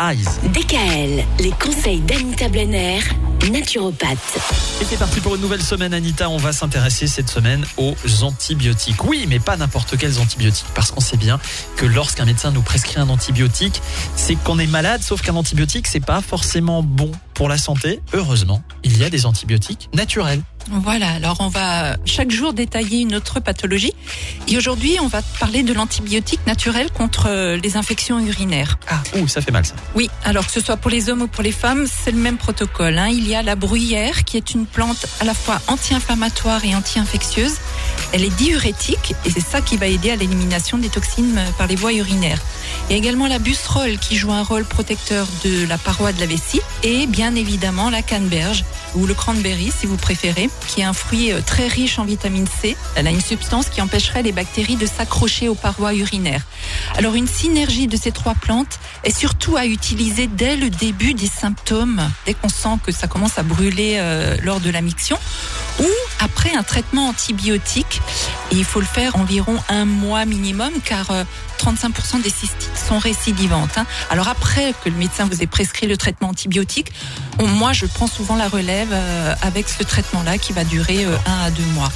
[0.00, 0.26] Eyes.
[0.52, 2.98] DKL, les conseils d'Anita Blenner,
[3.52, 4.40] naturopathe.
[4.80, 6.28] Et c'est parti pour une nouvelle semaine, Anita.
[6.28, 9.04] On va s'intéresser cette semaine aux antibiotiques.
[9.04, 11.38] Oui, mais pas n'importe quels antibiotiques, parce qu'on sait bien
[11.76, 13.80] que lorsqu'un médecin nous prescrit un antibiotique,
[14.16, 18.00] c'est qu'on est malade, sauf qu'un antibiotique, c'est pas forcément bon pour la santé.
[18.14, 20.42] Heureusement, il y a des antibiotiques naturels.
[20.70, 23.92] Voilà, alors on va chaque jour détailler une autre pathologie.
[24.48, 28.78] Et aujourd'hui, on va parler de l'antibiotique naturel contre euh, les infections urinaires.
[28.88, 29.74] Ah, ouh, ça fait mal ça.
[29.94, 32.36] Oui, alors que ce soit pour les hommes ou pour les femmes, c'est le même
[32.36, 32.98] protocole.
[32.98, 33.08] Hein.
[33.08, 37.56] Il y a la bruyère qui est une plante à la fois anti-inflammatoire et anti-infectieuse.
[38.12, 41.66] Elle est diurétique et c'est ça qui va aider à l'élimination des toxines euh, par
[41.66, 42.40] les voies urinaires.
[42.88, 46.20] Il y a également la busserole qui joue un rôle protecteur de la paroi de
[46.20, 50.84] la vessie et bien évidemment la canneberge ou le cranberry si vous préférez, qui est
[50.84, 52.76] un fruit euh, très riche en vitamine C.
[52.94, 56.42] Elle a une substance qui empêcherait les bactéries de s'accrocher aux parois urinaires.
[56.96, 61.26] Alors une synergie de ces trois plantes est surtout à utiliser dès le début des
[61.26, 65.18] symptômes, dès qu'on sent que ça commence à brûler euh, lors de la miction
[65.80, 65.88] ou
[66.20, 68.00] après un traitement antibiotique.
[68.50, 71.06] Et il faut le faire environ un mois minimum car
[71.58, 73.76] 35% euh, des cystites sont récidivantes.
[73.78, 73.86] Hein.
[74.10, 76.92] Alors après que le médecin vous ait prescrit le traitement antibiotique,
[77.40, 81.46] moi je prends souvent la relève euh, avec ce traitement-là qui va durer euh, un
[81.46, 81.90] à deux mois.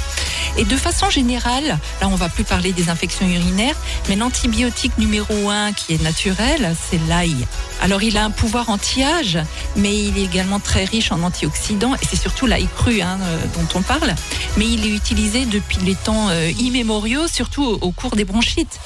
[0.56, 3.76] Et de façon générale, là on va plus parler des infections urinaires,
[4.08, 7.36] mais l'antibiotique numéro un qui est naturel, c'est l'ail.
[7.80, 9.38] Alors il a un pouvoir anti-âge,
[9.76, 13.38] mais il est également très riche en antioxydants et c'est surtout l'ail cru hein, euh,
[13.54, 14.14] dont on parle.
[14.56, 18.80] Mais il est utilisé depuis les temps euh, immémoriaux, surtout au, cours des bronchites.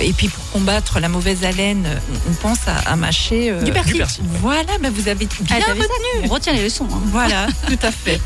[0.00, 1.86] Et puis pour combattre la mauvaise haleine,
[2.28, 4.04] on pense à, mâcher du, persil.
[4.40, 6.24] Voilà, mais vous avez bien ah, retenu.
[6.24, 6.86] On retient les leçons.
[6.92, 7.00] Hein.
[7.06, 8.20] Voilà, tout à fait.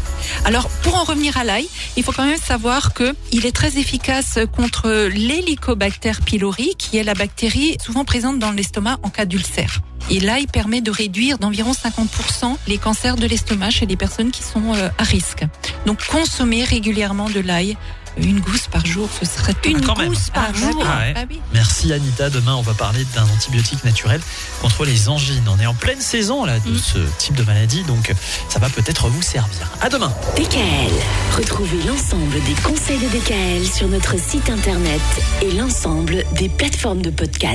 [0.44, 3.78] Alors pour en revenir à l'ail, il faut quand même savoir que il est très
[3.78, 9.80] efficace contre l'hélicobacter pylori, qui est la bactérie souvent présente dans l'estomac en cas d'ulcère.
[10.10, 14.42] Et l'ail permet de réduire d'environ 50% les cancers de l'estomac chez les personnes qui
[14.42, 15.44] sont euh, à risque.
[15.86, 17.76] Donc consommer régulièrement de l'ail
[18.16, 20.82] une gousse par jour, ce serait une gousse par jour.
[20.84, 21.20] Ah ah
[21.52, 22.30] Merci Anita.
[22.30, 24.20] Demain, on va parler d'un antibiotique naturel
[24.60, 25.44] contre les angines.
[25.48, 26.78] On est en pleine saison là de mm.
[26.78, 28.12] ce type de maladie, donc
[28.48, 29.70] ça va peut-être vous servir.
[29.80, 30.12] À demain.
[30.36, 30.92] DKL.
[31.36, 35.00] Retrouvez l'ensemble des conseils de DKL sur notre site internet
[35.42, 37.50] et l'ensemble des plateformes de podcast.